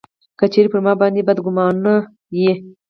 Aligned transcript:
که 0.39 0.45
چېرې 0.53 0.71
پر 0.71 0.79
ما 0.85 0.93
باندي 1.01 1.21
بدګومانه 1.27 1.95
یې. 2.39 2.51